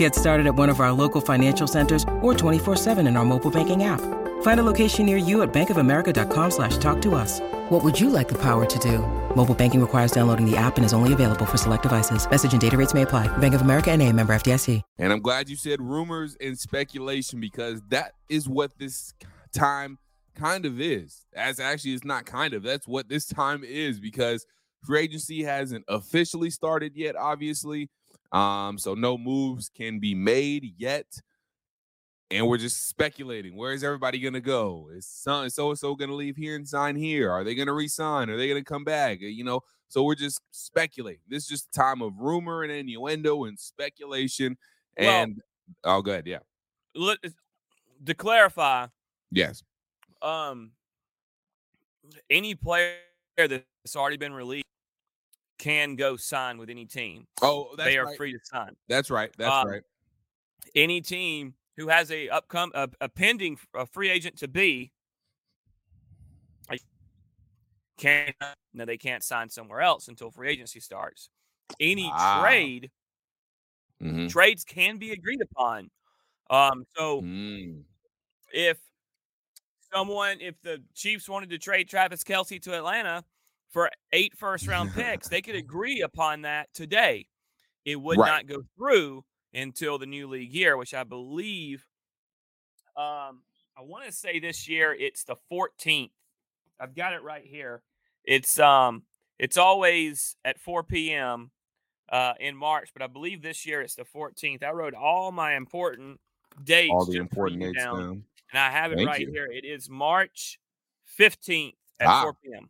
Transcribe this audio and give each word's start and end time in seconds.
Get 0.00 0.14
started 0.14 0.46
at 0.46 0.54
one 0.54 0.70
of 0.70 0.80
our 0.80 0.92
local 0.92 1.20
financial 1.20 1.66
centers 1.66 2.04
or 2.22 2.32
24-7 2.32 3.06
in 3.06 3.18
our 3.18 3.24
mobile 3.26 3.50
banking 3.50 3.84
app. 3.84 4.00
Find 4.40 4.58
a 4.58 4.62
location 4.62 5.04
near 5.04 5.18
you 5.18 5.42
at 5.42 5.52
bankofamerica.com 5.52 6.50
slash 6.52 6.78
talk 6.78 7.02
to 7.02 7.14
us. 7.14 7.38
What 7.68 7.84
would 7.84 8.00
you 8.00 8.08
like 8.08 8.26
the 8.26 8.38
power 8.38 8.64
to 8.64 8.78
do? 8.78 9.00
Mobile 9.36 9.54
banking 9.54 9.78
requires 9.78 10.10
downloading 10.10 10.50
the 10.50 10.56
app 10.56 10.78
and 10.78 10.86
is 10.86 10.94
only 10.94 11.12
available 11.12 11.44
for 11.44 11.58
select 11.58 11.82
devices. 11.82 12.26
Message 12.30 12.52
and 12.52 12.62
data 12.62 12.78
rates 12.78 12.94
may 12.94 13.02
apply. 13.02 13.28
Bank 13.38 13.52
of 13.52 13.60
America 13.60 13.90
and 13.90 14.00
a 14.00 14.10
member 14.10 14.32
FDIC. 14.32 14.80
And 14.98 15.12
I'm 15.12 15.20
glad 15.20 15.50
you 15.50 15.56
said 15.56 15.82
rumors 15.82 16.34
and 16.40 16.58
speculation 16.58 17.38
because 17.38 17.82
that 17.90 18.14
is 18.30 18.48
what 18.48 18.78
this 18.78 19.12
time 19.52 19.98
kind 20.34 20.64
of 20.64 20.80
is. 20.80 21.26
As 21.34 21.60
actually, 21.60 21.92
it's 21.92 22.06
not 22.06 22.24
kind 22.24 22.54
of. 22.54 22.62
That's 22.62 22.88
what 22.88 23.10
this 23.10 23.26
time 23.26 23.64
is 23.64 24.00
because 24.00 24.46
free 24.82 25.00
agency 25.00 25.42
hasn't 25.42 25.84
officially 25.88 26.48
started 26.48 26.96
yet, 26.96 27.16
obviously. 27.16 27.90
Um, 28.32 28.78
so 28.78 28.94
no 28.94 29.18
moves 29.18 29.68
can 29.68 29.98
be 29.98 30.14
made 30.14 30.74
yet. 30.76 31.06
And 32.32 32.46
we're 32.46 32.58
just 32.58 32.88
speculating. 32.88 33.56
Where 33.56 33.72
is 33.72 33.82
everybody 33.82 34.20
going 34.20 34.34
to 34.34 34.40
go? 34.40 34.88
Is 34.94 35.06
so 35.06 35.40
and 35.42 35.52
so 35.52 35.94
going 35.96 36.10
to 36.10 36.14
leave 36.14 36.36
here 36.36 36.54
and 36.54 36.68
sign 36.68 36.94
here? 36.94 37.28
Are 37.30 37.42
they 37.42 37.56
going 37.56 37.66
to 37.66 37.72
resign? 37.72 38.30
Are 38.30 38.36
they 38.36 38.46
going 38.46 38.60
to 38.60 38.64
come 38.64 38.84
back? 38.84 39.18
You 39.20 39.42
know, 39.42 39.62
so 39.88 40.04
we're 40.04 40.14
just 40.14 40.40
speculating. 40.52 41.22
This 41.28 41.42
is 41.42 41.48
just 41.48 41.68
a 41.68 41.72
time 41.72 42.02
of 42.02 42.12
rumor 42.20 42.62
and 42.62 42.70
innuendo 42.70 43.44
and 43.44 43.58
speculation. 43.58 44.56
And 44.96 45.40
well, 45.84 45.96
oh, 45.96 46.02
good, 46.02 46.26
yeah. 46.26 46.38
Let, 46.94 47.18
to 48.06 48.14
clarify, 48.14 48.86
yes. 49.32 49.64
Um, 50.22 50.70
any 52.28 52.54
player 52.54 52.94
that's 53.36 53.96
already 53.96 54.16
been 54.16 54.32
released 54.32 54.66
can 55.60 55.94
go 55.94 56.16
sign 56.16 56.58
with 56.58 56.70
any 56.70 56.86
team. 56.86 57.26
Oh, 57.42 57.74
they 57.76 57.98
are 57.98 58.06
right. 58.06 58.16
free 58.16 58.32
to 58.32 58.38
sign. 58.42 58.74
That's 58.88 59.10
right. 59.10 59.30
That's 59.36 59.52
um, 59.52 59.68
right. 59.68 59.82
Any 60.74 61.00
team 61.00 61.54
who 61.76 61.88
has 61.88 62.10
a 62.10 62.28
upcoming 62.30 62.72
a, 62.74 62.88
a, 63.00 63.08
pending 63.08 63.58
a 63.74 63.86
free 63.86 64.10
agent 64.10 64.38
to 64.38 64.48
be 64.48 64.90
can 67.98 68.32
no 68.72 68.86
they 68.86 68.96
can't 68.96 69.22
sign 69.22 69.50
somewhere 69.50 69.82
else 69.82 70.08
until 70.08 70.30
free 70.30 70.48
agency 70.48 70.80
starts. 70.80 71.28
Any 71.78 72.10
ah. 72.12 72.40
trade 72.40 72.90
mm-hmm. 74.02 74.28
trades 74.28 74.64
can 74.64 74.96
be 74.96 75.12
agreed 75.12 75.42
upon. 75.42 75.90
Um, 76.48 76.84
so 76.96 77.20
mm. 77.20 77.82
if 78.52 78.78
someone 79.92 80.38
if 80.40 80.54
the 80.62 80.82
Chiefs 80.94 81.28
wanted 81.28 81.50
to 81.50 81.58
trade 81.58 81.88
Travis 81.88 82.24
Kelce 82.24 82.60
to 82.62 82.74
Atlanta 82.74 83.22
for 83.70 83.90
eight 84.12 84.36
first 84.36 84.66
round 84.66 84.92
picks, 84.94 85.28
they 85.28 85.42
could 85.42 85.54
agree 85.54 86.02
upon 86.02 86.42
that 86.42 86.72
today. 86.74 87.26
It 87.84 87.96
would 87.96 88.18
right. 88.18 88.28
not 88.28 88.46
go 88.46 88.62
through 88.76 89.24
until 89.54 89.98
the 89.98 90.06
new 90.06 90.28
league 90.28 90.52
year, 90.52 90.76
which 90.76 90.94
I 90.94 91.04
believe 91.04 91.86
um 92.96 93.42
I 93.76 93.82
want 93.82 94.04
to 94.04 94.12
say 94.12 94.40
this 94.40 94.68
year 94.68 94.94
it's 94.98 95.24
the 95.24 95.36
14th. 95.50 96.10
I've 96.78 96.94
got 96.94 97.14
it 97.14 97.22
right 97.22 97.44
here. 97.44 97.82
It's 98.24 98.58
um 98.58 99.04
it's 99.38 99.56
always 99.56 100.36
at 100.44 100.60
4 100.60 100.84
p.m. 100.84 101.50
Uh, 102.12 102.34
in 102.40 102.56
March, 102.56 102.90
but 102.92 103.02
I 103.02 103.06
believe 103.06 103.40
this 103.40 103.64
year 103.64 103.80
it's 103.82 103.94
the 103.94 104.02
14th. 104.02 104.64
I 104.64 104.72
wrote 104.72 104.94
all 104.94 105.30
my 105.30 105.54
important 105.54 106.18
dates, 106.64 106.90
all 106.92 107.06
the 107.06 107.18
important 107.18 107.62
dates 107.62 107.78
down, 107.78 107.98
down, 107.98 108.24
and 108.52 108.60
I 108.60 108.68
have 108.68 108.90
it 108.90 108.96
Thank 108.96 109.08
right 109.08 109.20
you. 109.20 109.30
here. 109.30 109.46
It 109.46 109.64
is 109.64 109.88
March 109.88 110.58
15th 111.18 111.74
at 112.00 112.08
ah, 112.08 112.22
4 112.22 112.34
p.m. 112.44 112.68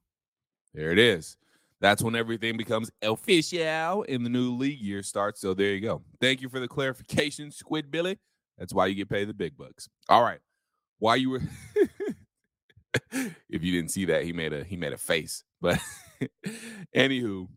There 0.75 0.93
it 0.93 0.99
is. 0.99 1.37
That's 1.81 2.03
when 2.03 2.15
everything 2.15 2.57
becomes 2.57 2.91
official 3.03 4.05
and 4.09 4.25
the 4.25 4.29
new 4.29 4.55
league 4.55 4.81
year 4.81 5.03
starts. 5.03 5.41
So 5.41 5.55
there 5.55 5.73
you 5.73 5.81
go. 5.81 6.03
Thank 6.21 6.43
you 6.43 6.49
for 6.49 6.61
the 6.61 6.69
clarification, 6.69 7.51
Squid 7.51 7.91
Billy. 7.91 8.19
That's 8.59 8.75
why 8.75 8.87
you 8.87 8.95
get 8.95 9.09
paid 9.09 9.29
the 9.29 9.35
big 9.35 9.57
bucks. 9.57 9.89
All 10.09 10.23
right. 10.23 10.41
While 10.99 11.17
you 11.17 11.31
were 11.31 11.41
if 13.13 13.63
you 13.63 13.73
didn't 13.73 13.91
see 13.91 14.05
that, 14.07 14.25
he 14.25 14.33
made 14.33 14.53
a 14.53 14.65
he 14.65 14.77
made 14.77 14.93
a 14.93 14.99
face. 14.99 15.45
But 15.61 15.79
anywho, 16.95 17.49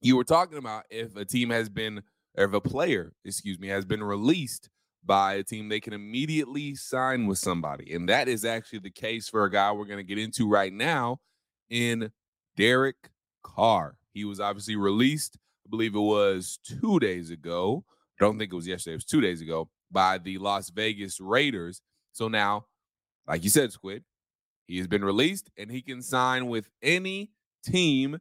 you 0.00 0.16
were 0.16 0.24
talking 0.24 0.58
about 0.58 0.84
if 0.90 1.16
a 1.16 1.24
team 1.24 1.50
has 1.50 1.68
been 1.68 2.02
or 2.36 2.44
if 2.44 2.52
a 2.52 2.60
player, 2.60 3.12
excuse 3.24 3.58
me, 3.58 3.68
has 3.68 3.84
been 3.84 4.02
released 4.02 4.70
by 5.04 5.34
a 5.34 5.42
team, 5.42 5.68
they 5.68 5.80
can 5.80 5.92
immediately 5.92 6.74
sign 6.74 7.26
with 7.26 7.38
somebody. 7.38 7.92
And 7.92 8.08
that 8.08 8.28
is 8.28 8.44
actually 8.44 8.78
the 8.80 8.90
case 8.90 9.28
for 9.28 9.44
a 9.44 9.50
guy 9.50 9.72
we're 9.72 9.84
going 9.84 9.98
to 9.98 10.04
get 10.04 10.18
into 10.18 10.48
right 10.48 10.72
now 10.72 11.18
in 11.68 12.12
Derek 12.56 13.10
Carr. 13.42 13.96
He 14.12 14.24
was 14.24 14.40
obviously 14.40 14.76
released, 14.76 15.38
I 15.66 15.70
believe 15.70 15.94
it 15.94 16.00
was 16.00 16.58
two 16.62 16.98
days 16.98 17.30
ago. 17.30 17.84
I 18.20 18.24
don't 18.24 18.38
think 18.38 18.52
it 18.52 18.56
was 18.56 18.66
yesterday, 18.66 18.94
it 18.94 18.96
was 18.96 19.04
two 19.04 19.20
days 19.20 19.40
ago 19.40 19.68
by 19.90 20.18
the 20.18 20.38
Las 20.38 20.70
Vegas 20.70 21.20
Raiders. 21.20 21.80
So 22.12 22.28
now, 22.28 22.66
like 23.26 23.44
you 23.44 23.50
said, 23.50 23.72
Squid, 23.72 24.04
he 24.66 24.78
has 24.78 24.86
been 24.86 25.04
released 25.04 25.50
and 25.56 25.70
he 25.70 25.82
can 25.82 26.02
sign 26.02 26.46
with 26.46 26.68
any 26.82 27.30
team. 27.64 28.18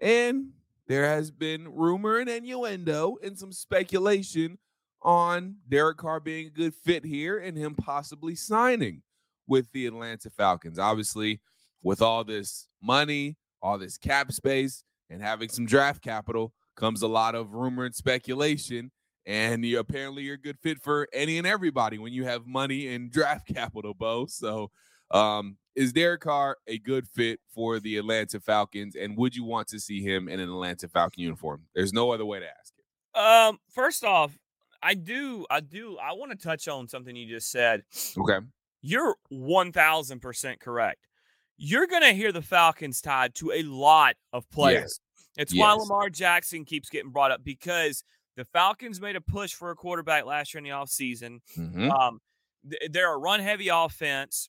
And 0.00 0.50
there 0.86 1.06
has 1.06 1.30
been 1.30 1.72
rumor 1.72 2.18
and 2.18 2.28
innuendo 2.28 3.16
and 3.22 3.38
some 3.38 3.52
speculation 3.52 4.58
on 5.02 5.56
Derek 5.68 5.98
Carr 5.98 6.20
being 6.20 6.46
a 6.46 6.50
good 6.50 6.74
fit 6.74 7.04
here 7.04 7.38
and 7.38 7.56
him 7.56 7.74
possibly 7.74 8.34
signing 8.34 9.02
with 9.46 9.70
the 9.72 9.86
Atlanta 9.86 10.30
Falcons. 10.30 10.78
Obviously, 10.78 11.40
with 11.82 12.00
all 12.00 12.24
this 12.24 12.68
money, 12.82 13.36
all 13.64 13.78
this 13.78 13.96
cap 13.96 14.30
space, 14.30 14.84
and 15.08 15.22
having 15.22 15.48
some 15.48 15.64
draft 15.64 16.02
capital 16.02 16.52
comes 16.76 17.02
a 17.02 17.08
lot 17.08 17.34
of 17.34 17.54
rumor 17.54 17.86
and 17.86 17.94
speculation. 17.94 18.92
And 19.26 19.64
you, 19.64 19.78
apparently, 19.78 20.22
you're 20.22 20.34
a 20.34 20.40
good 20.40 20.58
fit 20.60 20.82
for 20.82 21.08
any 21.12 21.38
and 21.38 21.46
everybody 21.46 21.96
when 21.96 22.12
you 22.12 22.24
have 22.24 22.46
money 22.46 22.94
and 22.94 23.10
draft 23.10 23.48
capital, 23.48 23.94
Beau. 23.94 24.26
So, 24.26 24.70
um, 25.10 25.56
is 25.74 25.92
Derek 25.92 26.20
Carr 26.20 26.58
a 26.66 26.78
good 26.78 27.08
fit 27.08 27.40
for 27.52 27.80
the 27.80 27.96
Atlanta 27.96 28.38
Falcons? 28.38 28.94
And 28.94 29.16
would 29.16 29.34
you 29.34 29.44
want 29.44 29.66
to 29.68 29.80
see 29.80 30.02
him 30.02 30.28
in 30.28 30.40
an 30.40 30.48
Atlanta 30.48 30.88
Falcon 30.88 31.22
uniform? 31.22 31.62
There's 31.74 31.92
no 31.92 32.12
other 32.12 32.26
way 32.26 32.40
to 32.40 32.46
ask 32.46 32.74
it. 32.78 33.18
Um, 33.18 33.58
first 33.70 34.04
off, 34.04 34.38
I 34.82 34.94
do, 34.94 35.46
I 35.50 35.60
do, 35.60 35.96
I 35.96 36.12
want 36.12 36.32
to 36.32 36.36
touch 36.36 36.68
on 36.68 36.86
something 36.88 37.16
you 37.16 37.26
just 37.26 37.50
said. 37.50 37.82
Okay. 38.18 38.38
You're 38.82 39.16
1000% 39.32 40.60
correct. 40.60 41.06
You're 41.56 41.86
going 41.86 42.02
to 42.02 42.12
hear 42.12 42.32
the 42.32 42.42
Falcons 42.42 43.00
tied 43.00 43.34
to 43.36 43.52
a 43.52 43.62
lot 43.62 44.16
of 44.32 44.48
players. 44.50 45.00
Yes. 45.16 45.24
It's 45.36 45.54
yes. 45.54 45.60
why 45.60 45.72
Lamar 45.72 46.10
Jackson 46.10 46.64
keeps 46.64 46.88
getting 46.88 47.10
brought 47.10 47.30
up 47.30 47.44
because 47.44 48.04
the 48.36 48.44
Falcons 48.44 49.00
made 49.00 49.16
a 49.16 49.20
push 49.20 49.52
for 49.52 49.70
a 49.70 49.76
quarterback 49.76 50.24
last 50.24 50.54
year 50.54 50.58
in 50.58 50.64
the 50.64 50.70
offseason. 50.70 51.40
Mm-hmm. 51.56 51.90
Um, 51.90 52.20
th- 52.68 52.90
they're 52.90 53.12
a 53.12 53.18
run 53.18 53.40
heavy 53.40 53.68
offense, 53.68 54.48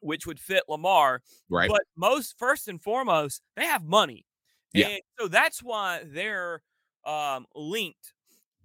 which 0.00 0.26
would 0.26 0.40
fit 0.40 0.64
Lamar. 0.68 1.22
Right. 1.48 1.68
But 1.68 1.82
most, 1.96 2.38
first 2.38 2.68
and 2.68 2.80
foremost, 2.82 3.42
they 3.56 3.64
have 3.64 3.84
money. 3.84 4.26
Yeah. 4.72 4.88
And 4.88 5.00
so 5.18 5.28
that's 5.28 5.62
why 5.62 6.02
they're 6.04 6.62
um, 7.04 7.46
linked 7.54 8.12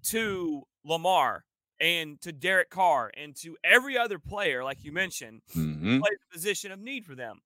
to 0.06 0.64
Lamar 0.84 1.46
and 1.80 2.20
to 2.22 2.32
Derek 2.32 2.70
Carr 2.70 3.12
and 3.18 3.36
to 3.38 3.58
every 3.64 3.98
other 3.98 4.20
player, 4.20 4.64
like 4.64 4.84
you 4.84 4.92
mentioned, 4.92 5.42
mm-hmm. 5.56 6.00
plays 6.00 6.18
a 6.30 6.34
position 6.34 6.72
of 6.72 6.80
need 6.80 7.06
for 7.06 7.16
them. 7.16 7.40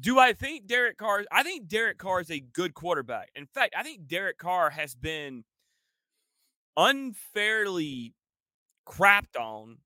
Do 0.00 0.18
I 0.18 0.32
think 0.32 0.66
Derek 0.66 0.96
Carr? 0.96 1.24
I 1.32 1.42
think 1.42 1.68
Derek 1.68 1.98
Carr 1.98 2.20
is 2.20 2.30
a 2.30 2.40
good 2.40 2.74
quarterback. 2.74 3.30
In 3.34 3.46
fact, 3.46 3.74
I 3.76 3.82
think 3.82 4.06
Derek 4.06 4.38
Carr 4.38 4.70
has 4.70 4.94
been 4.94 5.44
unfairly 6.76 8.14
crapped 8.86 9.36
on 9.38 9.78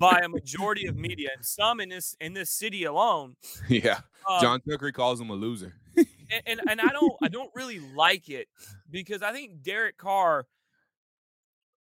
by 0.00 0.20
a 0.24 0.28
majority 0.28 0.86
of 0.86 0.96
media 0.96 1.30
and 1.34 1.44
some 1.44 1.80
in 1.80 1.88
this 1.88 2.16
in 2.20 2.34
this 2.34 2.50
city 2.50 2.84
alone. 2.84 3.36
Yeah, 3.68 4.00
um, 4.28 4.40
John 4.40 4.60
Tucker 4.68 4.92
calls 4.92 5.20
him 5.20 5.30
a 5.30 5.34
loser, 5.34 5.74
and, 5.96 6.06
and 6.46 6.60
and 6.68 6.80
I 6.80 6.88
don't 6.88 7.12
I 7.22 7.28
don't 7.28 7.50
really 7.54 7.80
like 7.96 8.28
it 8.28 8.48
because 8.90 9.22
I 9.22 9.32
think 9.32 9.62
Derek 9.62 9.96
Carr, 9.96 10.46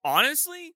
honestly, 0.04 0.74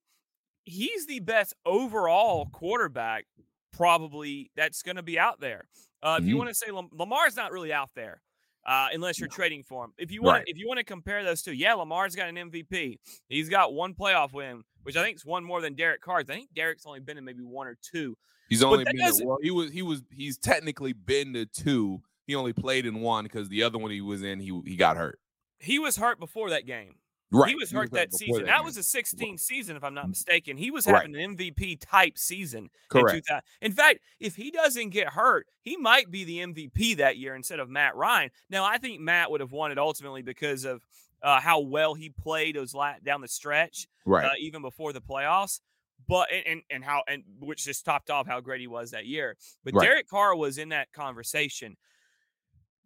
he's 0.65 1.07
the 1.07 1.21
best 1.21 1.55
overall 1.65 2.47
quarterback 2.47 3.27
probably 3.73 4.51
that's 4.57 4.83
going 4.83 4.97
to 4.97 5.03
be 5.03 5.19
out 5.19 5.41
there. 5.41 5.67
Uh, 6.07 6.19
mm-hmm. 6.19 6.23
If 6.23 6.29
you 6.29 6.35
mm-hmm. 6.35 6.39
want 6.39 6.51
to 6.51 6.55
say 6.55 6.71
Lam- 6.71 6.91
Lamar's 6.93 7.37
not 7.37 7.51
really 7.51 7.73
out 7.73 7.91
there, 7.97 8.23
uh, 8.65 8.89
unless 8.93 9.19
you're 9.19 9.29
no. 9.29 9.35
trading 9.35 9.65
for 9.65 9.85
him. 9.85 9.93
If 9.99 10.13
you 10.13 10.23
want, 10.23 10.39
right. 10.39 10.45
if 10.47 10.57
you 10.57 10.69
want 10.69 10.79
to 10.79 10.85
compare 10.85 11.25
those 11.25 11.43
two, 11.43 11.53
yeah, 11.53 11.75
Lamar's 11.75 12.15
got 12.15 12.29
an 12.29 12.37
MVP. 12.37 12.99
He's 13.29 13.49
got 13.49 13.75
one 13.75 13.93
playoff 13.93 14.33
win, 14.33 14.63
which 14.85 14.97
I 14.97 15.03
think 15.03 15.17
is 15.17 15.27
one 15.27 15.43
more 15.43 15.61
than 15.61 15.75
Derek 15.75 16.01
Carr's. 16.01 16.27
I 16.31 16.35
think 16.35 16.55
Derek's 16.55 16.87
only 16.87 17.01
been 17.01 17.19
in 17.19 17.25
maybe 17.25 17.43
one 17.43 17.67
or 17.67 17.77
two. 17.83 18.17
He's 18.49 18.63
only 18.63 18.85
been 18.85 18.97
to, 18.97 19.25
well, 19.25 19.39
he 19.43 19.51
was 19.51 19.73
he 19.73 19.83
was 19.83 20.05
he's 20.13 20.39
technically 20.39 20.93
been 20.93 21.33
to 21.33 21.45
two. 21.45 22.03
He 22.29 22.37
only 22.37 22.53
played 22.53 22.87
in 22.87 23.01
one 23.01 23.25
because 23.25 23.49
the 23.49 23.65
other 23.65 23.79
one 23.79 23.91
he 23.91 24.01
was 24.01 24.23
in 24.23 24.39
he 24.39 24.61
he 24.65 24.77
got 24.77 24.97
hurt. 24.97 25.19
He 25.59 25.81
was 25.81 25.97
hurt 25.97 26.21
before 26.21 26.51
that 26.51 26.67
game. 26.67 26.95
Right. 27.33 27.51
He 27.51 27.57
was 27.57 27.71
hurt, 27.73 27.89
he 27.91 27.91
was 27.91 27.91
that 27.91 28.15
season. 28.15 28.45
That, 28.45 28.59
that 28.59 28.65
was 28.65 28.77
a 28.77 28.83
16 28.83 29.39
season, 29.39 29.77
if 29.77 29.83
I'm 29.83 29.95
not 29.95 30.09
mistaken. 30.09 30.57
He 30.57 30.71
was 30.71 30.85
having 30.85 31.13
right. 31.13 31.25
an 31.25 31.37
MVP 31.37 31.79
type 31.81 32.17
season. 32.19 32.71
Correct. 32.89 33.29
In, 33.29 33.41
in, 33.63 33.73
fact, 33.73 34.01
if 34.21 34.37
he 34.37 34.51
doesn't 34.51 34.91
get 34.91 35.09
hurt, 35.09 35.47
he 35.63 35.77
might 35.77 36.11
be 36.11 36.25
the 36.25 36.39
MVP 36.39 36.99
that 36.99 37.17
year 37.17 37.35
instead 37.35 37.59
of 37.59 37.69
Matt 37.69 37.97
Ryan. 37.97 38.31
Now, 38.49 38.65
I 38.65 38.79
think 38.79 39.01
Matt 39.01 39.31
would 39.31 39.41
have 39.41 39.53
won 39.53 39.73
it 39.73 39.79
ultimately 39.79 40.23
because 40.23 40.65
of 40.65 40.83
uh, 41.23 41.41
how 41.41 41.61
well 41.61 41.95
he 41.95 42.11
played 42.11 42.55
those 42.55 42.75
la- 42.75 42.95
down 43.05 43.21
the 43.21 43.29
stretch, 43.29 43.89
right? 44.05 44.27
Uh, 44.27 44.35
even 44.39 44.63
before 44.63 44.93
the 44.93 45.01
playoffs. 45.01 45.61
But 46.09 46.29
and 46.31 46.63
and 46.71 46.85
how 46.85 47.03
and 47.09 47.25
which 47.41 47.65
just 47.65 47.85
topped 47.85 48.11
off 48.11 48.29
how 48.29 48.41
great 48.41 48.61
he 48.61 48.69
was 48.69 48.93
that 48.93 49.07
year. 49.07 49.37
But 49.65 49.75
right. 49.75 49.85
Derek 49.85 50.09
Carr 50.09 50.37
was 50.37 50.59
in 50.59 50.69
that 50.69 50.93
conversation. 50.93 51.77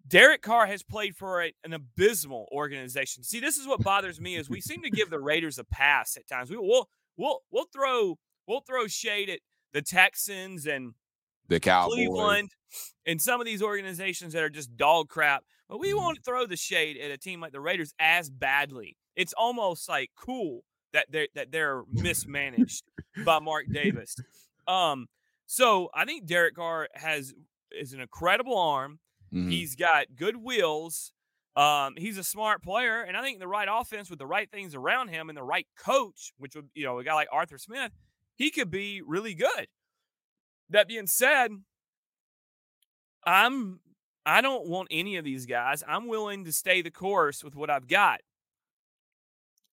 Derek 0.07 0.43
Carr 0.43 0.67
has 0.67 0.83
played 0.83 1.17
for 1.17 1.43
a, 1.43 1.53
an 1.65 1.73
abysmal 1.73 2.49
organization. 2.53 3.23
See, 3.23 3.41
this 3.41 3.57
is 3.57 3.67
what 3.67 3.83
bothers 3.83 4.21
me 4.21 4.37
is 4.37 4.49
we 4.51 4.61
seem 4.61 4.83
to 4.83 4.91
give 4.91 5.11
the 5.11 5.21
Raiders 5.21 5.59
a 5.59 5.65
pass 5.65 6.17
at 6.17 6.27
times. 6.27 6.51
We 6.51 6.57
will 6.57 6.89
we'll 7.17 7.41
we'll 7.51 7.67
throw 7.73 8.19
we'll 8.47 8.61
throw 8.61 8.87
shade 8.87 9.29
at 9.31 9.41
the 9.73 9.83
Texans 9.83 10.67
and 10.67 10.95
the 11.49 11.61
Cowboys. 11.61 11.95
Cleveland 11.95 12.51
and 13.07 13.21
some 13.21 13.41
of 13.41 13.47
these 13.47 13.63
organizations 13.63 14.33
that 14.33 14.43
are 14.43 14.51
just 14.51 14.77
dog 14.77 15.09
crap. 15.09 15.45
But 15.69 15.79
we 15.79 15.89
mm-hmm. 15.89 15.99
won't 15.99 16.25
throw 16.25 16.47
the 16.47 16.57
shade 16.57 16.97
at 16.97 17.11
a 17.11 17.19
team 17.19 17.41
like 17.41 17.53
the 17.53 17.61
Raiders 17.61 17.95
as 17.99 18.31
badly. 18.31 18.97
It's 19.17 19.33
almost 19.33 19.89
like 19.89 20.11
cool 20.17 20.65
that 20.93 21.07
they're 21.11 21.29
that 21.35 21.53
they're 21.53 21.83
mismanaged 21.93 22.85
by 23.25 23.39
Mark 23.39 23.67
Davis. 23.73 24.17
Um, 24.67 25.07
so 25.47 25.89
I 25.95 26.05
think 26.05 26.27
Derek 26.27 26.55
Carr 26.55 26.89
has 26.95 27.35
is 27.71 27.93
an 27.93 28.01
incredible 28.01 28.59
arm. 28.59 28.99
Mm-hmm. 29.33 29.51
He's 29.51 29.77
got 29.77 30.07
good 30.17 30.37
wheels. 30.37 31.13
Um, 31.57 31.95
he's 31.97 32.19
a 32.19 32.25
smart 32.25 32.63
player, 32.63 33.03
and 33.03 33.17
I 33.17 33.23
think 33.23 33.39
the 33.39 33.49
right 33.49 33.69
offense 33.71 34.09
with 34.09 34.19
the 34.19 34.27
right 34.27 34.51
things 34.51 34.75
around 34.75 35.09
him 35.09 35.29
and 35.29 35.37
the 35.37 35.43
right 35.43 35.67
coach, 35.77 36.33
which 36.39 36.55
would 36.55 36.69
you 36.75 36.85
know 36.85 36.99
a 36.99 37.05
guy 37.05 37.15
like 37.15 37.29
Arthur 37.33 37.59
Smith, 37.59 37.93
he 38.37 38.51
could 38.51 38.71
be 38.71 39.03
really 39.05 39.35
good. 39.35 39.67
That 40.71 40.89
being 40.89 41.09
said, 41.09 41.51
I'm 43.25 43.81
I 44.25 44.41
don't 44.41 44.69
want 44.69 44.89
any 44.91 45.17
of 45.17 45.25
these 45.25 45.47
guys. 45.47 45.83
I'm 45.87 46.07
willing 46.07 46.45
to 46.45 46.53
stay 46.53 46.83
the 46.83 46.91
course 46.91 47.43
with 47.43 47.57
what 47.57 47.71
I've 47.71 47.89
got. 47.89 48.21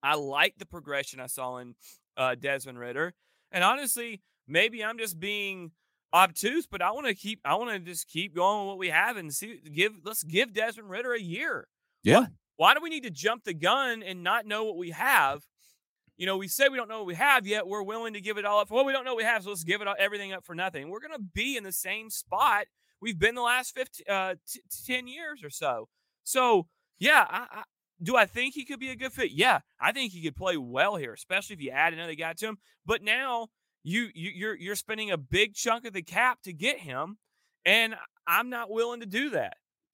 I 0.01 0.15
like 0.15 0.56
the 0.57 0.65
progression 0.65 1.19
I 1.19 1.27
saw 1.27 1.57
in 1.57 1.75
uh, 2.15 2.36
Desmond 2.36 2.80
Ridder, 2.80 3.13
and 3.51 3.63
honestly, 3.63 4.21
maybe 4.48 4.83
I'm 4.83 4.98
just 4.98 5.19
being 5.19 5.71
obtuse, 6.13 6.68
but 6.68 6.81
I 6.81 6.92
want 6.92 7.07
to 7.07 7.15
keep. 7.15 7.39
I 7.45 7.56
want 7.56 7.71
to 7.71 7.80
just 7.80 8.07
keep 8.07 8.36
going 8.36 8.62
with 8.62 8.68
what 8.69 8.77
we 8.77 8.89
have 8.89 9.18
and 9.18 9.33
see. 9.33 9.59
Give 9.74 9.94
let's 10.04 10.24
give 10.24 10.54
Desmond 10.54 10.89
Ridder 10.89 11.13
a 11.13 11.21
year. 11.21 11.68
Yeah. 12.04 12.19
Why, 12.19 12.27
why 12.57 12.74
do 12.74 12.80
we 12.81 12.89
need 12.89 13.04
to 13.04 13.12
jump 13.12 13.44
the 13.44 13.54
gun 13.54 14.04
and 14.04 14.24
not 14.24 14.45
know 14.45 14.63
what 14.63 14.77
we 14.77 14.92
have? 14.92 15.44
You 16.18 16.25
know, 16.25 16.38
we 16.38 16.48
say 16.48 16.68
we 16.68 16.77
don't 16.77 16.89
know 16.89 16.98
what 16.98 17.07
we 17.07 17.15
have 17.15 17.45
yet. 17.45 17.68
We're 17.68 17.83
willing 17.83 18.13
to 18.13 18.21
give 18.21 18.38
it 18.38 18.45
all 18.45 18.59
up. 18.59 18.69
For, 18.69 18.74
well, 18.74 18.86
we 18.86 18.92
don't 18.92 19.06
know 19.06 19.12
what 19.12 19.19
we 19.19 19.24
have, 19.24 19.44
so 19.44 19.50
let's 19.50 19.63
give 19.63 19.81
it 19.81 19.88
all, 19.88 19.95
everything 20.00 20.33
up 20.33 20.44
for 20.44 20.56
nothing. 20.56 20.89
We're 20.89 21.00
going 21.00 21.13
to 21.13 21.24
be 21.33 21.56
in 21.56 21.63
the 21.63 21.71
same 21.71 22.09
spot 22.09 22.65
we've 23.01 23.19
been 23.19 23.36
the 23.36 23.42
last 23.42 23.74
15, 23.75 24.06
uh, 24.09 24.36
t- 24.48 24.62
10 24.86 25.07
years 25.07 25.44
or 25.44 25.50
so. 25.50 25.88
So, 26.24 26.68
yeah, 27.00 27.25
I, 27.30 27.48
I, 27.51 27.63
do 28.01 28.15
I 28.15 28.25
think 28.25 28.54
he 28.54 28.65
could 28.65 28.80
be 28.80 28.89
a 28.89 28.95
good 28.95 29.13
fit? 29.13 29.31
Yeah, 29.31 29.59
I 29.80 29.92
think 29.92 30.12
he 30.12 30.21
could 30.21 30.36
play 30.36 30.57
well 30.57 30.95
here, 30.95 31.13
especially 31.13 31.56
if 31.56 31.62
you 31.62 31.71
add 31.71 31.94
another 31.94 32.15
guy 32.15 32.33
to 32.33 32.45
him. 32.45 32.57
But 32.86 33.01
now 33.01 33.48
you, 33.87 34.09
you 34.13 34.31
you're 34.35 34.55
you're 34.55 34.75
spending 34.75 35.11
a 35.11 35.17
big 35.17 35.53
chunk 35.53 35.85
of 35.85 35.93
the 35.93 36.01
cap 36.01 36.41
to 36.43 36.51
get 36.51 36.79
him, 36.79 37.17
and 37.65 37.95
I'm 38.27 38.49
not 38.49 38.69
willing 38.69 38.99
to 38.99 39.05
do 39.05 39.29
that. 39.29 39.53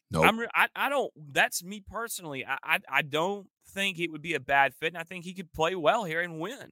No, 0.10 0.22
nope. 0.22 0.30
I'm 0.30 0.40
I, 0.56 0.68
I 0.76 0.90
don't. 0.90 1.12
That's 1.32 1.64
me 1.64 1.84
personally. 1.88 2.44
I, 2.46 2.58
I 2.64 2.80
I 2.90 3.02
don't 3.04 3.48
think 3.70 4.00
it 4.00 4.12
would 4.12 4.22
be 4.24 4.34
a 4.34 4.40
bad 4.40 4.74
fit, 4.74 4.88
and 4.88 4.98
I 4.98 5.04
think 5.04 5.26
he 5.26 5.34
could 5.34 5.54
play 5.54 5.76
well 5.76 6.06
here 6.06 6.22
and 6.22 6.40
win. 6.40 6.72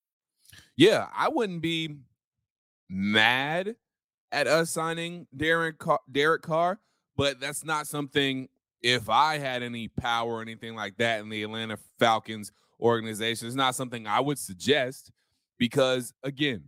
yeah, 0.81 1.05
I 1.15 1.29
wouldn't 1.29 1.61
be 1.61 1.95
mad 2.89 3.75
at 4.31 4.47
us 4.47 4.71
signing 4.71 5.27
Derek 5.37 5.77
Carr, 5.77 5.99
Derek 6.11 6.41
Carr, 6.41 6.79
but 7.15 7.39
that's 7.39 7.63
not 7.63 7.85
something. 7.85 8.49
If 8.81 9.07
I 9.07 9.37
had 9.37 9.61
any 9.61 9.89
power 9.89 10.31
or 10.37 10.41
anything 10.41 10.75
like 10.75 10.97
that 10.97 11.19
in 11.19 11.29
the 11.29 11.43
Atlanta 11.43 11.77
Falcons 11.99 12.51
organization, 12.79 13.45
it's 13.45 13.55
not 13.55 13.75
something 13.75 14.07
I 14.07 14.21
would 14.21 14.39
suggest 14.39 15.11
because, 15.59 16.15
again, 16.23 16.63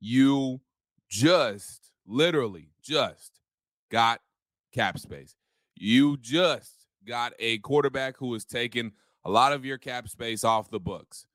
you 0.00 0.60
just 1.08 1.92
literally 2.08 2.72
just 2.82 3.38
got 3.88 4.20
cap 4.74 4.98
space. 4.98 5.36
You 5.76 6.16
just 6.16 6.88
got 7.06 7.34
a 7.38 7.58
quarterback 7.58 8.16
who 8.16 8.34
is 8.34 8.44
taking 8.44 8.90
a 9.24 9.30
lot 9.30 9.52
of 9.52 9.64
your 9.64 9.78
cap 9.78 10.08
space 10.08 10.42
off 10.42 10.72
the 10.72 10.80
books. 10.80 11.26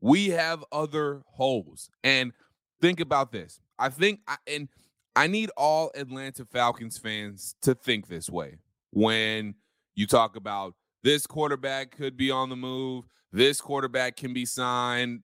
We 0.00 0.30
have 0.30 0.64
other 0.72 1.22
holes. 1.26 1.90
And 2.04 2.32
think 2.80 3.00
about 3.00 3.32
this. 3.32 3.60
I 3.78 3.88
think, 3.88 4.20
I, 4.26 4.36
and 4.46 4.68
I 5.14 5.26
need 5.26 5.50
all 5.56 5.90
Atlanta 5.94 6.44
Falcons 6.44 6.98
fans 6.98 7.54
to 7.62 7.74
think 7.74 8.08
this 8.08 8.28
way 8.28 8.58
when 8.90 9.54
you 9.94 10.06
talk 10.06 10.36
about 10.36 10.74
this 11.02 11.26
quarterback 11.26 11.90
could 11.96 12.16
be 12.16 12.30
on 12.30 12.48
the 12.48 12.56
move, 12.56 13.04
this 13.32 13.60
quarterback 13.60 14.16
can 14.16 14.32
be 14.32 14.44
signed, 14.44 15.22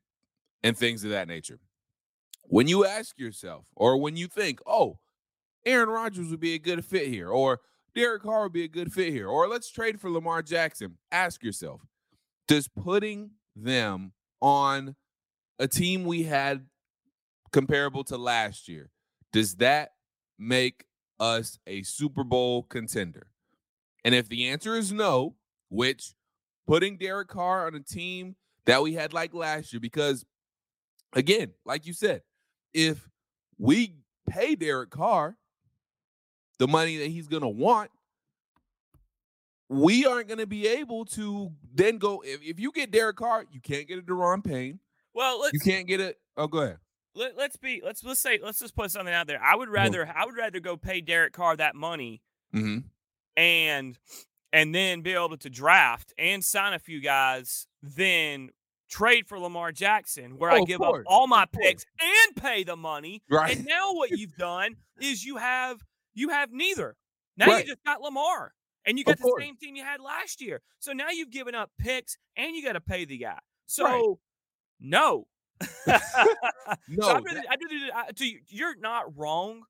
and 0.63 0.77
things 0.77 1.05
of 1.05 1.11
that 1.11 1.29
nature. 1.29 1.59
When 2.45 2.69
you 2.69 2.85
ask 2.85 3.19
yourself, 3.19 3.65
or 3.75 3.97
when 3.99 4.17
you 4.17 4.27
think, 4.27 4.61
oh, 4.67 4.99
Aaron 5.65 5.89
Rodgers 5.89 6.29
would 6.31 6.41
be 6.41 6.55
a 6.55 6.59
good 6.59 6.85
fit 6.85 7.09
here, 7.09 7.29
or 7.29 7.61
Derek 7.95 8.23
Carr 8.23 8.45
would 8.45 8.53
be 8.53 8.65
a 8.65 8.69
good 8.69 8.93
fit 8.93 9.13
here, 9.13 9.29
or 9.29 9.49
let's 9.49 9.71
trade 9.71 10.01
for 10.01 10.11
Lamar 10.11 10.43
Jackson, 10.43 10.99
ask 11.11 11.43
yourself, 11.43 11.81
does 12.49 12.69
putting 12.69 13.33
them 13.55 14.13
on 14.43 14.97
a 15.59 15.69
team 15.69 16.05
we 16.05 16.25
had 16.25 16.67
comparable 17.53 18.05
to 18.05 18.19
last 18.19 18.69
year, 18.69 18.91
does 19.33 19.57
that 19.57 19.93
make 20.39 20.85
us 21.19 21.59
a 21.67 21.83
Super 21.83 22.25
Bowl 22.25 22.65
contender? 22.65 23.29
And 24.05 24.15
if 24.15 24.29
the 24.29 24.49
answer 24.49 24.75
is 24.75 24.93
no, 24.93 25.37
which 25.71 26.13
putting 26.67 26.99
Derek 26.99 27.29
Carr 27.29 27.67
on 27.67 27.75
a 27.75 27.81
team 27.81 28.35
that 28.67 28.83
we 28.83 28.95
had 28.95 29.13
like 29.13 29.33
last 29.33 29.73
year, 29.73 29.81
because 29.81 30.25
again, 31.15 31.53
like 31.65 31.87
you 31.87 31.93
said, 31.93 32.23
if 32.75 33.09
we 33.59 33.95
pay 34.29 34.57
Derek 34.57 34.91
Carr 34.91 35.37
the 36.59 36.67
money 36.67 36.97
that 36.99 37.09
he's 37.09 37.29
going 37.29 37.43
to 37.43 37.49
want, 37.49 37.91
we 39.73 40.05
aren't 40.05 40.29
going 40.29 40.39
to 40.39 40.47
be 40.47 40.69
able 40.69 41.05
to 41.07 41.51
then 41.75 41.99
go. 41.99 42.23
If, 42.25 42.43
if 42.43 42.61
you 42.61 42.73
get 42.73 42.91
Derek 42.91 43.17
Carr, 43.17 43.47
you 43.51 43.61
can't 43.61 43.89
get 43.89 43.99
a 43.99 44.03
Daron 44.03 44.45
Payne. 44.45 44.79
Well, 45.15 45.49
you 45.53 45.61
can't 45.61 45.87
get 45.87 46.01
it. 46.01 46.19
Oh, 46.37 46.47
go 46.47 46.59
ahead. 46.59 46.79
Let, 47.15 47.39
us 47.39 47.57
be. 47.57 47.83
Let's 47.85 48.05
let's 48.05 48.21
say. 48.21 48.39
Let's 48.43 48.59
just 48.59 48.75
put 48.75 48.91
something 48.91 49.13
out 49.13 49.27
there. 49.27 49.43
I 49.43 49.57
would 49.57 49.69
rather. 49.69 50.07
I 50.15 50.25
would 50.25 50.37
rather 50.37 50.61
go 50.61 50.77
pay 50.77 51.01
Derek 51.01 51.33
Carr 51.33 51.57
that 51.57 51.75
money, 51.75 52.23
mm-hmm. 52.55 52.79
and 53.37 53.99
and 54.53 54.75
then 54.75 55.01
be 55.01 55.13
able 55.13 55.37
to 55.39 55.51
draft 55.51 56.13
and 56.19 56.45
sign 56.45 56.75
a 56.75 56.79
few 56.79 57.01
guys 57.01 57.67
than 57.83 58.51
trade 58.91 59.27
for 59.27 59.39
Lamar 59.39 59.73
Jackson, 59.73 60.39
where 60.39 60.51
oh, 60.53 60.63
I 60.63 60.65
give 60.65 60.79
course, 60.79 61.01
up 61.01 61.05
all 61.07 61.27
my 61.27 61.47
picks 61.47 61.85
and 62.01 62.37
pay 62.37 62.65
the 62.65 62.77
money. 62.77 63.23
Right. 63.31 63.57
And 63.57 63.67
now 63.67 63.93
what 63.95 64.11
you've 64.11 64.37
done 64.37 64.77
is 65.01 65.25
you 65.25 65.37
have 65.37 65.83
you 66.15 66.31
have 66.31 66.53
neither. 66.53 66.97
Now 67.37 67.47
right. 67.47 67.65
you 67.65 67.73
just 67.73 67.85
got 67.85 68.01
Lamar. 68.01 68.53
And 68.87 68.99
you 68.99 69.05
got 69.05 69.13
of 69.13 69.19
the 69.19 69.25
course. 69.25 69.43
same 69.43 69.57
team 69.57 69.77
you 69.77 69.85
had 69.85 70.01
last 70.01 70.41
year. 70.41 70.61
So 70.81 70.93
now 70.93 71.11
you've 71.11 71.31
given 71.31 71.55
up 71.55 71.71
picks 71.79 72.17
and 72.37 72.55
you 72.57 72.63
got 72.65 72.73
to 72.73 72.81
pay 72.81 73.05
the 73.05 73.19
guy. 73.19 73.39
So 73.67 73.85
right. 73.85 74.03
no. 74.81 75.27
no. 75.87 75.99
So 77.01 77.09
I 77.09 77.19
really, 77.19 77.43
I 77.49 77.55
really, 77.71 77.93
I, 77.93 78.11
you're 78.49 78.77
not 78.77 79.17
wrong, 79.17 79.63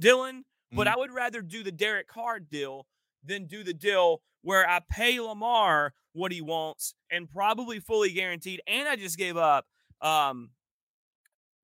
Dylan, 0.00 0.42
but 0.72 0.86
Mhm. 0.86 0.90
I 0.92 0.96
would 0.96 1.10
rather 1.12 1.42
do 1.42 1.62
the 1.62 1.72
Derek 1.72 2.06
Carr 2.08 2.38
deal 2.40 2.86
than 3.24 3.46
do 3.46 3.64
the 3.64 3.74
deal 3.74 4.22
where 4.42 4.68
I 4.68 4.80
pay 4.90 5.18
Lamar 5.20 5.94
what 6.12 6.30
he 6.32 6.40
wants 6.40 6.94
and 7.10 7.28
probably 7.28 7.80
fully 7.80 8.12
guaranteed, 8.12 8.60
and 8.66 8.88
I 8.88 8.96
just 8.96 9.18
gave 9.18 9.36
up 9.36 9.66
um 10.00 10.50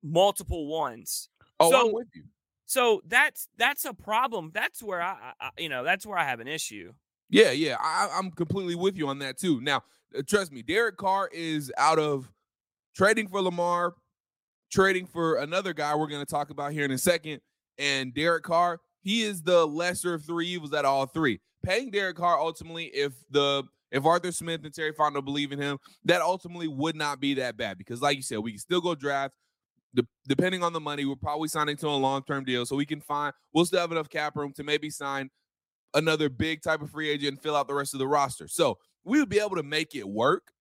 multiple 0.03 0.67
ones. 0.67 1.29
Oh, 1.59 1.71
so, 1.71 1.87
I'm 1.87 1.93
with 1.93 2.07
you. 2.13 2.23
So 2.65 3.01
that's 3.07 3.47
that's 3.57 3.85
a 3.85 3.93
problem. 3.93 4.51
That's 4.53 4.81
where 4.81 5.01
I, 5.01 5.33
I 5.39 5.49
you 5.57 5.69
know 5.69 5.83
that's 5.83 6.05
where 6.05 6.17
I 6.17 6.25
have 6.25 6.39
an 6.39 6.47
issue. 6.47 6.93
Yeah, 7.29 7.51
yeah, 7.51 7.77
I, 7.79 8.09
I'm 8.13 8.31
completely 8.31 8.75
with 8.75 8.97
you 8.97 9.07
on 9.07 9.19
that 9.19 9.37
too. 9.37 9.59
Now, 9.61 9.83
uh, 10.17 10.21
trust 10.27 10.51
me, 10.51 10.61
Derek 10.61 10.97
Carr 10.97 11.29
is 11.33 11.71
out 11.77 11.97
of 11.97 12.31
trading 12.95 13.27
for 13.27 13.41
Lamar, 13.41 13.95
trading 14.71 15.05
for 15.05 15.37
another 15.37 15.73
guy 15.73 15.95
we're 15.95 16.07
going 16.07 16.25
to 16.25 16.31
talk 16.31 16.49
about 16.49 16.71
here 16.71 16.85
in 16.85 16.91
a 16.91 16.97
second, 16.97 17.41
and 17.77 18.13
Derek 18.13 18.43
Carr, 18.43 18.79
he 19.01 19.23
is 19.23 19.41
the 19.41 19.65
lesser 19.65 20.13
of 20.13 20.23
three 20.23 20.47
evils 20.47 20.73
at 20.73 20.85
all 20.85 21.05
three. 21.05 21.39
Paying 21.63 21.91
Derek 21.91 22.17
Carr 22.17 22.39
ultimately, 22.39 22.85
if 22.85 23.13
the 23.29 23.63
if 23.91 24.05
Arthur 24.05 24.31
Smith 24.31 24.61
and 24.63 24.73
Terry 24.73 24.91
Fontenot 24.91 25.25
believe 25.25 25.51
in 25.51 25.59
him, 25.59 25.77
that 26.03 26.21
ultimately 26.21 26.67
would 26.67 26.95
not 26.95 27.19
be 27.19 27.35
that 27.35 27.57
bad 27.57 27.77
because, 27.77 28.01
like 28.01 28.17
you 28.17 28.23
said, 28.23 28.39
we 28.39 28.51
can 28.51 28.59
still 28.59 28.81
go 28.81 28.93
draft. 28.93 29.33
De- 29.95 30.07
depending 30.27 30.63
on 30.63 30.73
the 30.73 30.79
money, 30.79 31.05
we're 31.05 31.15
probably 31.15 31.47
signing 31.47 31.77
to 31.77 31.87
a 31.87 31.89
long 31.89 32.23
term 32.23 32.43
deal, 32.43 32.65
so 32.65 32.75
we 32.75 32.85
can 32.85 33.01
find 33.01 33.33
we'll 33.53 33.65
still 33.65 33.79
have 33.79 33.91
enough 33.91 34.09
cap 34.09 34.35
room 34.35 34.53
to 34.53 34.63
maybe 34.63 34.89
sign 34.89 35.29
another 35.93 36.29
big 36.29 36.61
type 36.61 36.81
of 36.81 36.91
free 36.91 37.09
agent 37.09 37.29
and 37.29 37.41
fill 37.41 37.55
out 37.55 37.67
the 37.67 37.73
rest 37.73 37.93
of 37.93 37.99
the 37.99 38.07
roster. 38.07 38.47
So 38.47 38.77
we 39.03 39.19
would 39.19 39.29
be 39.29 39.39
able 39.39 39.55
to 39.55 39.63
make 39.63 39.95
it 39.95 40.07
work 40.07 40.51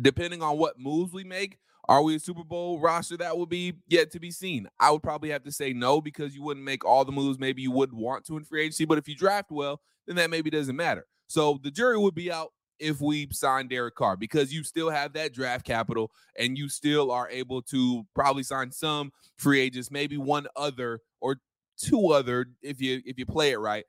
depending 0.00 0.42
on 0.42 0.58
what 0.58 0.78
moves 0.78 1.12
we 1.12 1.24
make. 1.24 1.58
Are 1.88 2.02
we 2.02 2.16
a 2.16 2.18
Super 2.18 2.42
Bowl 2.42 2.80
roster? 2.80 3.16
That 3.16 3.38
would 3.38 3.48
be 3.48 3.74
yet 3.86 4.10
to 4.10 4.20
be 4.20 4.32
seen. 4.32 4.66
I 4.80 4.90
would 4.90 5.04
probably 5.04 5.30
have 5.30 5.44
to 5.44 5.52
say 5.52 5.72
no 5.72 6.00
because 6.00 6.34
you 6.34 6.42
wouldn't 6.42 6.66
make 6.66 6.84
all 6.84 7.04
the 7.04 7.12
moves 7.12 7.38
maybe 7.38 7.62
you 7.62 7.70
would 7.70 7.92
want 7.92 8.26
to 8.26 8.36
in 8.36 8.44
free 8.44 8.62
agency. 8.62 8.84
But 8.84 8.98
if 8.98 9.06
you 9.06 9.14
draft 9.14 9.52
well, 9.52 9.80
then 10.06 10.16
that 10.16 10.30
maybe 10.30 10.50
doesn't 10.50 10.74
matter. 10.74 11.06
So 11.28 11.60
the 11.62 11.70
jury 11.70 11.96
would 11.96 12.14
be 12.14 12.32
out 12.32 12.52
if 12.78 13.00
we 13.00 13.28
sign 13.32 13.68
Derek 13.68 13.94
Carr 13.94 14.16
because 14.16 14.52
you 14.52 14.62
still 14.62 14.90
have 14.90 15.12
that 15.14 15.32
draft 15.32 15.64
capital 15.64 16.10
and 16.38 16.56
you 16.56 16.68
still 16.68 17.10
are 17.10 17.28
able 17.30 17.62
to 17.62 18.06
probably 18.14 18.42
sign 18.42 18.70
some 18.70 19.12
free 19.36 19.60
agents, 19.60 19.90
maybe 19.90 20.16
one 20.16 20.46
other 20.56 21.00
or 21.20 21.36
two 21.78 22.12
other 22.12 22.46
if 22.62 22.80
you 22.80 23.02
if 23.04 23.18
you 23.18 23.26
play 23.26 23.52
it 23.52 23.58
right, 23.58 23.84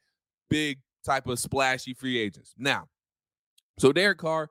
big 0.50 0.80
type 1.06 1.28
of 1.28 1.40
splashy 1.40 1.94
free 1.94 2.18
agents. 2.18 2.54
Now, 2.58 2.88
so 3.80 3.92
Derek 3.92 4.18
Carr, 4.18 4.50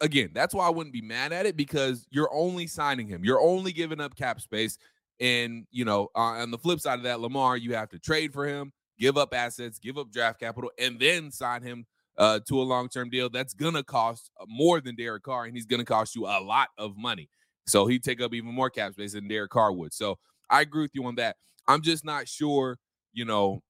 again, 0.00 0.30
that's 0.34 0.54
why 0.54 0.66
I 0.66 0.70
wouldn't 0.70 0.92
be 0.92 1.02
mad 1.02 1.32
at 1.32 1.46
it 1.46 1.56
because 1.56 2.06
you're 2.10 2.32
only 2.32 2.66
signing 2.66 3.06
him. 3.06 3.24
You're 3.24 3.40
only 3.40 3.72
giving 3.72 4.00
up 4.00 4.16
cap 4.16 4.40
space. 4.40 4.78
And, 5.20 5.66
you 5.70 5.84
know, 5.84 6.08
uh, 6.16 6.40
on 6.40 6.50
the 6.50 6.58
flip 6.58 6.80
side 6.80 6.98
of 6.98 7.04
that, 7.04 7.20
Lamar, 7.20 7.56
you 7.56 7.74
have 7.74 7.88
to 7.90 7.98
trade 7.98 8.32
for 8.32 8.46
him, 8.46 8.72
give 8.98 9.16
up 9.16 9.32
assets, 9.34 9.78
give 9.78 9.96
up 9.96 10.10
draft 10.10 10.40
capital, 10.40 10.70
and 10.78 10.98
then 10.98 11.30
sign 11.30 11.62
him 11.62 11.86
uh, 12.18 12.40
to 12.48 12.60
a 12.60 12.64
long 12.64 12.88
term 12.88 13.10
deal. 13.10 13.28
That's 13.30 13.54
going 13.54 13.74
to 13.74 13.82
cost 13.82 14.30
uh, 14.40 14.44
more 14.48 14.80
than 14.80 14.96
Derek 14.96 15.22
Carr, 15.22 15.44
and 15.44 15.54
he's 15.54 15.66
going 15.66 15.80
to 15.80 15.86
cost 15.86 16.14
you 16.14 16.26
a 16.26 16.40
lot 16.40 16.68
of 16.78 16.96
money. 16.96 17.28
So 17.66 17.86
he'd 17.86 18.02
take 18.02 18.20
up 18.20 18.34
even 18.34 18.52
more 18.52 18.70
cap 18.70 18.92
space 18.92 19.12
than 19.12 19.28
Derek 19.28 19.50
Carr 19.50 19.72
would. 19.72 19.92
So 19.92 20.18
I 20.50 20.60
agree 20.62 20.82
with 20.82 20.94
you 20.94 21.04
on 21.04 21.14
that. 21.16 21.36
I'm 21.68 21.82
just 21.82 22.04
not 22.04 22.28
sure, 22.28 22.78
you 23.12 23.24
know, 23.24 23.62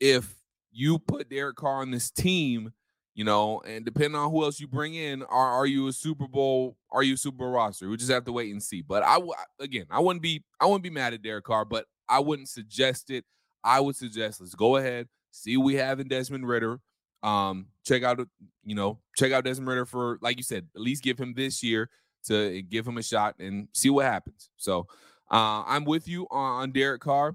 if 0.00 0.34
you 0.72 0.98
put 0.98 1.30
Derek 1.30 1.56
Carr 1.56 1.80
on 1.80 1.90
this 1.90 2.10
team, 2.10 2.72
you 3.14 3.24
know, 3.24 3.60
and 3.66 3.84
depending 3.84 4.14
on 4.14 4.30
who 4.30 4.44
else 4.44 4.60
you 4.60 4.66
bring 4.66 4.94
in, 4.94 5.22
are 5.22 5.50
are 5.50 5.66
you 5.66 5.88
a 5.88 5.92
Super 5.92 6.26
Bowl? 6.26 6.76
Are 6.90 7.02
you 7.02 7.14
a 7.14 7.16
Super 7.16 7.38
Bowl 7.38 7.50
roster? 7.50 7.88
We 7.88 7.96
just 7.96 8.10
have 8.10 8.24
to 8.24 8.32
wait 8.32 8.50
and 8.50 8.62
see. 8.62 8.82
But 8.82 9.02
I 9.04 9.18
again, 9.58 9.86
I 9.90 10.00
wouldn't 10.00 10.22
be 10.22 10.42
I 10.60 10.66
wouldn't 10.66 10.82
be 10.82 10.90
mad 10.90 11.14
at 11.14 11.22
Derek 11.22 11.44
Carr, 11.44 11.64
but 11.64 11.86
I 12.08 12.20
wouldn't 12.20 12.48
suggest 12.48 13.10
it. 13.10 13.24
I 13.62 13.80
would 13.80 13.96
suggest 13.96 14.40
let's 14.40 14.54
go 14.54 14.76
ahead, 14.76 15.08
see 15.30 15.56
what 15.56 15.64
we 15.64 15.74
have 15.74 16.00
in 16.00 16.08
Desmond 16.08 16.48
Ridder. 16.48 16.80
Um, 17.22 17.66
check 17.84 18.02
out 18.02 18.20
you 18.64 18.74
know 18.74 18.98
check 19.16 19.32
out 19.32 19.44
Desmond 19.44 19.68
Ridder 19.68 19.86
for 19.86 20.18
like 20.22 20.36
you 20.36 20.42
said, 20.42 20.66
at 20.74 20.80
least 20.80 21.02
give 21.02 21.18
him 21.18 21.34
this 21.34 21.62
year 21.62 21.90
to 22.24 22.62
give 22.62 22.86
him 22.86 22.98
a 22.98 23.02
shot 23.02 23.34
and 23.38 23.68
see 23.72 23.90
what 23.90 24.06
happens. 24.06 24.50
So 24.56 24.86
uh, 25.30 25.64
I'm 25.66 25.84
with 25.84 26.08
you 26.08 26.26
on, 26.30 26.62
on 26.62 26.72
Derek 26.72 27.02
Carr. 27.02 27.34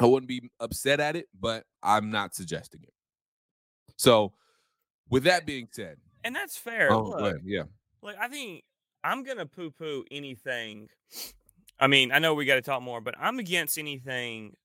I 0.00 0.06
wouldn't 0.06 0.28
be 0.28 0.50
upset 0.60 1.00
at 1.00 1.16
it, 1.16 1.28
but 1.38 1.64
I'm 1.82 2.10
not 2.10 2.34
suggesting 2.34 2.80
it. 2.82 2.92
So, 3.96 4.32
with 5.10 5.24
that 5.24 5.44
being 5.46 5.68
said, 5.70 5.96
And 6.24 6.34
that's 6.34 6.56
fair. 6.56 6.90
oh, 6.92 7.10
Look, 7.10 7.20
ahead. 7.20 7.40
yeah, 7.44 7.62
Like 8.02 8.16
I 8.18 8.28
think 8.28 8.64
I'm 9.04 9.22
gonna 9.22 9.46
poo 9.46 9.70
poo 9.70 10.04
anything. 10.10 10.88
I 11.78 11.88
mean, 11.88 12.12
I 12.12 12.20
know 12.20 12.34
we 12.34 12.44
got 12.44 12.54
to 12.54 12.62
talk 12.62 12.80
more, 12.82 13.00
but 13.00 13.14
I'm 13.18 13.38
against 13.38 13.76
anything. 13.76 14.56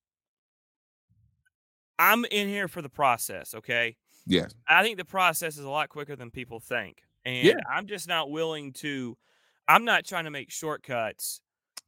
I'm 1.99 2.25
in 2.25 2.47
here 2.47 2.67
for 2.67 2.81
the 2.81 2.89
process, 2.89 3.55
okay? 3.55 3.95
Yes, 4.27 4.53
I 4.67 4.83
think 4.83 4.97
the 4.97 5.05
process 5.05 5.57
is 5.57 5.63
a 5.63 5.69
lot 5.69 5.89
quicker 5.89 6.15
than 6.15 6.29
people 6.29 6.59
think. 6.59 7.01
And 7.25 7.47
Yeah. 7.47 7.59
I'm 7.69 7.87
just 7.87 8.07
not 8.07 8.29
willing 8.29 8.73
to 8.73 9.17
I'm 9.67 9.83
not 9.83 10.05
trying 10.05 10.23
to 10.25 10.31
make 10.31 10.51
shortcuts 10.51 11.41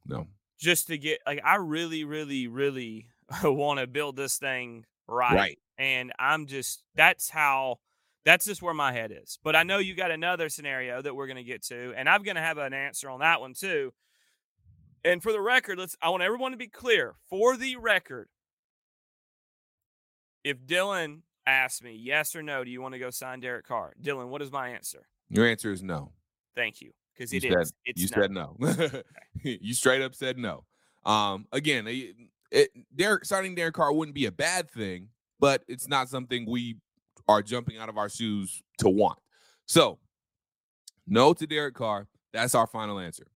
no, 0.06 0.26
just 0.58 0.88
to 0.88 0.98
get 0.98 1.20
like 1.26 1.40
I 1.44 1.56
really 1.56 2.04
really 2.04 2.46
really 2.48 3.08
want 3.44 3.80
to 3.80 3.86
build 3.86 4.16
this 4.16 4.38
thing 4.38 4.84
right. 5.06 5.34
right, 5.34 5.58
And 5.78 6.12
I'm 6.18 6.46
just 6.46 6.82
that's 6.94 7.30
how 7.30 7.76
that's 8.24 8.44
just 8.44 8.60
where 8.60 8.74
my 8.74 8.92
head 8.92 9.12
is. 9.12 9.38
But 9.42 9.56
I 9.56 9.62
know 9.62 9.78
you 9.78 9.94
got 9.94 10.10
another 10.10 10.50
scenario 10.50 11.00
that 11.00 11.14
we're 11.14 11.26
going 11.26 11.36
to 11.36 11.42
get 11.44 11.62
to 11.64 11.94
and 11.96 12.08
I'm 12.08 12.22
going 12.22 12.36
to 12.36 12.42
have 12.42 12.58
an 12.58 12.74
answer 12.74 13.08
on 13.08 13.20
that 13.20 13.40
one 13.40 13.54
too. 13.54 13.92
And 15.04 15.22
for 15.22 15.32
the 15.32 15.40
record, 15.40 15.78
let's 15.78 15.96
I 16.02 16.10
want 16.10 16.22
everyone 16.22 16.50
to 16.50 16.58
be 16.58 16.68
clear. 16.68 17.14
For 17.30 17.56
the 17.56 17.76
record, 17.76 18.28
if 20.44 20.58
Dylan 20.66 21.22
asked 21.52 21.82
me, 21.82 21.94
yes 21.94 22.34
or 22.34 22.42
no, 22.42 22.64
do 22.64 22.70
you 22.70 22.80
want 22.82 22.94
to 22.94 22.98
go 22.98 23.10
sign 23.10 23.40
Derek 23.40 23.66
Carr? 23.66 23.92
Dylan, 24.02 24.28
what 24.28 24.42
is 24.42 24.50
my 24.52 24.70
answer? 24.70 25.06
Your 25.28 25.46
answer 25.46 25.72
is 25.72 25.82
no. 25.82 26.12
Thank 26.54 26.80
you. 26.80 26.92
Because 27.14 27.32
You 27.32 27.38
it 27.38 27.42
said- 27.42 27.60
is. 27.62 27.72
It's 27.84 28.02
you 28.02 28.08
no. 28.30 28.56
said 28.62 28.90
no. 28.92 29.02
you 29.42 29.74
straight 29.74 30.02
up 30.02 30.14
said 30.14 30.38
no. 30.38 30.64
Um, 31.04 31.46
again, 31.52 31.86
it, 31.86 32.16
it, 32.50 32.70
Derek 32.94 33.24
signing 33.24 33.54
Derek 33.54 33.74
Carr 33.74 33.92
wouldn't 33.92 34.14
be 34.14 34.26
a 34.26 34.32
bad 34.32 34.70
thing, 34.70 35.08
but 35.38 35.62
it's 35.68 35.88
not 35.88 36.08
something 36.08 36.44
we 36.48 36.76
are 37.28 37.42
jumping 37.42 37.78
out 37.78 37.88
of 37.88 37.96
our 37.96 38.08
shoes 38.08 38.62
to 38.78 38.88
want. 38.88 39.18
So, 39.66 39.98
no 41.06 41.32
to 41.32 41.46
Derek 41.46 41.74
Carr. 41.74 42.08
That's 42.32 42.54
our 42.54 42.66
final 42.66 42.98
answer. 42.98 43.26